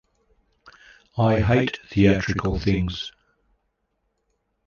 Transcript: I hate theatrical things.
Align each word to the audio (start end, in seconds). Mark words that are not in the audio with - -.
I 1.15 1.41
hate 1.41 1.77
theatrical 1.91 2.57
things. 2.57 3.11